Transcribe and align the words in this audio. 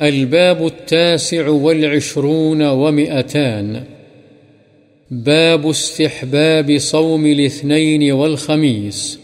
الباب 0.00 0.66
التاسع 0.66 1.48
والعشرون 1.48 2.62
ومئتان. 2.62 3.76
باب 5.10 5.66
استحباب 5.66 6.70
صوم 6.80 7.24
الاثنين 7.24 8.12
والخميس. 8.12 9.18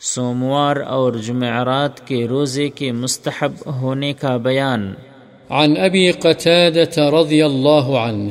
سوموار 0.00 0.76
اور 0.76 1.12
جمعرات 1.12 2.08
کے 2.08 2.24
روزے 2.24 2.68
کے 2.68 2.92
مستحب 2.92 3.52
ہونے 3.66 4.12
کا 4.12 4.36
بیان. 4.36 4.94
عن 5.50 5.76
أبي 5.76 6.10
قتادة 6.10 7.10
رضي 7.10 7.42
الله 7.46 7.98
عنه 7.98 8.30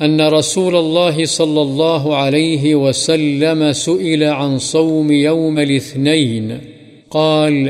أن 0.00 0.20
رسول 0.20 0.76
الله 0.76 1.24
صلى 1.24 1.62
الله 1.62 2.16
عليه 2.16 2.74
وسلم 2.74 3.72
سئل 3.72 4.22
عن 4.24 4.58
صوم 4.58 5.12
يوم 5.12 5.58
الاثنين 5.58 6.58
قال 7.08 7.68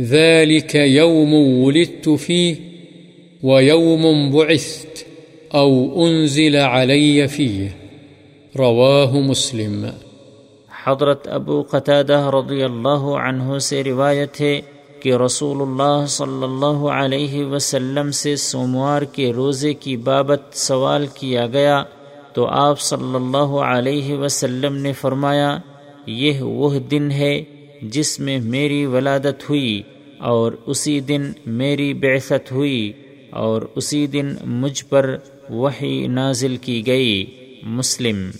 ذلك 0.00 0.74
يوم 0.74 1.34
ولدت 1.34 2.08
فيه 2.08 2.56
ويوم 3.42 4.30
بعثت 4.30 5.06
أو 5.54 6.06
أنزل 6.06 6.56
علي 6.56 7.28
فيه 7.28 7.76
رواه 8.56 9.20
مسلم 9.20 9.90
حضرت 10.84 11.28
ابو 11.28 11.62
قتادہ 11.62 12.30
رضی 12.34 12.62
اللہ 12.62 13.04
عنہ 13.20 13.58
سے 13.58 13.84
روایت 13.84 14.40
ہے 14.40 14.60
کہ 15.00 15.14
رسول 15.14 15.62
اللہ 15.62 16.06
صلی 16.06 16.42
اللہ 16.42 16.86
علیہ 16.88 17.44
وسلم 17.44 18.10
سے 18.10 18.36
سوموار 18.36 19.02
کے 19.02 19.32
روزے 19.32 19.74
کی 19.74 19.96
بابت 19.96 20.40
سوال 20.52 21.06
کیا 21.14 21.46
گیا 21.46 21.84
تو 22.32 22.46
آپ 22.46 22.80
صلی 22.80 23.14
اللہ 23.14 23.56
علیہ 23.64 24.14
وسلم 24.14 24.76
نے 24.76 24.92
فرمایا، 24.92 25.58
یہ 26.06 26.40
وہ 26.40 26.78
دن 26.90 27.10
ہے 27.10 27.44
جس 27.90 28.20
میں 28.20 28.38
میری 28.38 28.86
ولادت 28.86 29.50
ہوئی 29.50 29.82
اور 30.18 30.52
اسی 30.66 31.00
دن 31.00 31.22
میری 31.46 31.94
بعثت 31.94 32.52
ہوئی 32.52 32.92
اور 33.30 33.62
اسی 33.76 34.06
دن 34.06 34.34
مجھ 34.44 34.84
پر 34.84 35.16
وحی 35.50 36.06
نازل 36.06 36.56
کی 36.56 36.86
گئی۔ 36.86 37.24
مسلم۔ 37.62 38.30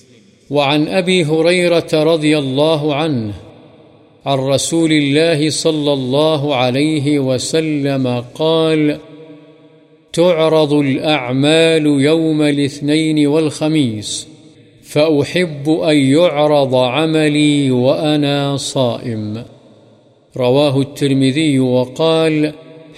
وعن 0.50 0.84
أبي 0.88 1.22
هريرة 1.22 2.14
رضي 2.14 2.34
الله 2.34 2.92
عنه 2.92 3.30
عن 4.24 4.38
رسول 4.38 4.92
الله 4.92 5.50
صلى 5.50 5.90
الله 5.92 6.54
عليه 6.54 7.18
وسلم 7.18 8.08
قال، 8.32 8.90
تعرض 10.12 10.72
الأعمال 10.72 11.86
يوم 11.86 12.40
الاثنين 12.40 13.26
والخميس 13.26 14.26
فأحب 14.92 15.70
أن 15.90 15.96
يعرض 15.96 16.74
عملي 16.74 17.70
وأنا 17.70 18.56
صائم. 18.56 19.36
رواه 20.36 20.80
الترمذي 20.80 21.58
وقال 21.58 22.46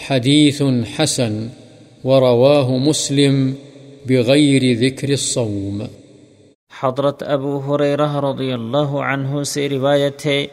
حديث 0.09 0.62
حسن. 0.97 1.47
ورواه 2.05 2.77
مسلم 2.78 3.53
بغير 4.09 4.77
ذكر 4.77 5.09
الصوم. 5.09 5.83
حضرت 6.81 7.23
ابو 7.27 7.59
حریرہ 7.59 8.21
رضی 8.21 8.53
اللہ 8.53 8.87
عنہ 8.87 9.43
سے 9.43 9.69
روایت 9.69 10.27
ہے 10.27 10.47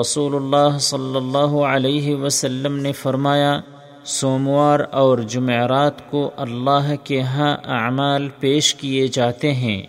رسول 0.00 0.34
اللہ 0.34 0.78
صلی 0.78 1.16
اللہ 1.16 1.56
علیہ 1.56 2.14
وسلم 2.14 2.78
نے 2.78 2.92
فرمایا، 2.92 3.60
سوموار 4.04 4.80
اور 4.90 5.18
جمعرات 5.18 6.10
کو 6.10 6.30
اللہ 6.36 6.92
کے 7.04 7.20
ہاں 7.20 7.56
اعمال 7.64 8.28
پیش 8.40 8.74
کیے 8.74 9.06
جاتے 9.06 9.52
ہیں۔ 9.52 9.82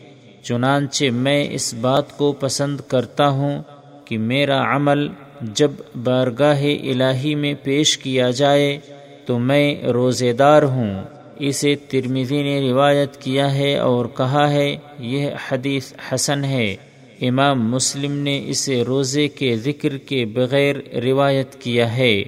چنانچہ 0.44 1.06
میں 1.12 1.48
اس 1.52 1.74
بات 1.74 2.18
کو 2.18 2.32
پسند 2.32 2.82
کرتا 2.88 3.30
ہوں 3.30 3.62
کہ 4.06 4.18
میرا 4.18 4.76
عمل 4.76 5.08
جب 5.42 5.72
بارگاہ 6.04 6.64
الہی 6.64 7.36
میں 7.36 7.54
پیش 7.64 7.98
کیا 7.98 8.30
جائے 8.30 8.78
تو 9.26 9.40
میں 9.40 9.84
روزے 9.84 10.34
دار 10.34 10.64
ہوں۔ 10.64 11.04
اسے 11.40 11.76
ترمیزی 11.76 12.44
نے 12.44 12.72
روایت 12.72 13.18
کیا 13.18 13.56
ہے 13.56 13.78
اور 13.78 14.06
کہا 14.18 14.52
ہے، 14.52 14.78
یہ 15.00 15.28
حدیث 15.52 15.94
حسن 16.14 16.44
ہے۔ 16.44 16.76
امام 17.22 17.72
مسلم 17.72 18.12
نے 18.12 18.42
اسے 18.46 18.82
روزے 18.82 19.28
کے 19.28 19.58
ذکر 19.58 19.98
کے 19.98 20.26
بغیر 20.26 20.76
روایت 21.04 21.56
کیا 21.56 21.98
ہے۔ 21.98 22.24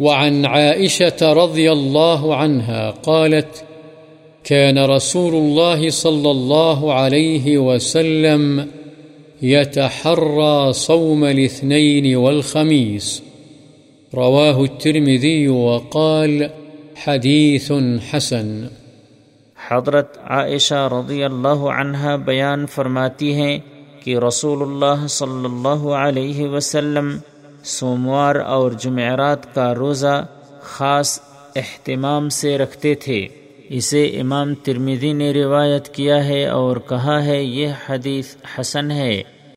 وعن 0.00 0.46
عائشة 0.46 1.16
رضي 1.20 1.68
الله 1.68 2.32
عنها 2.32 2.90
قالت 3.04 3.73
كان 4.44 4.78
رسول 4.78 5.34
الله 5.34 5.88
صلى 5.90 6.30
الله 6.30 6.92
عليه 6.92 7.60
وسلم 7.60 8.60
يتحرى 9.42 10.72
صوم 10.72 11.24
الاثنين 11.24 12.14
والخميس. 12.14 13.20
رواه 14.14 14.62
الترمذي 14.62 15.46
وقال 15.46 16.42
حديث 17.06 17.70
حسن. 18.14 18.66
حضرت 19.68 20.18
عائشہ 20.24 20.88
رضی 20.92 21.24
اللہ 21.24 21.48
عنہ 21.48 22.16
بیان 22.24 22.66
فرماتی 22.66 23.34
ہیں 23.34 23.58
کہ 24.04 24.16
رسول 24.18 24.62
اللہ 24.62 25.06
صلی 25.06 25.44
اللہ 25.44 25.88
علیہ 25.88 26.48
وسلم 26.48 27.18
سوموار 27.64 28.34
اور 28.34 28.72
جمعرات 28.72 29.54
کا 29.54 29.74
روزہ 29.74 30.26
خاص 30.60 31.20
اہتمام 31.56 32.28
سے 32.28 32.58
رکھتے 32.58 32.94
تھے۔ 32.94 33.28
اسے 33.68 34.06
امام 34.20 34.54
ترمیدی 34.54 35.12
نے 35.12 35.30
روایت 35.30 35.94
کیا 35.94 36.24
ہے 36.24 36.46
اور 36.46 36.76
کہا 36.76 37.24
ہے 37.24 37.42
یہ 37.42 37.68
حدیث 37.88 38.36
حسن 38.58 38.90
ہے۔ 38.90 39.22